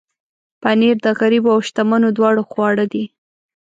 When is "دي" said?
2.93-3.03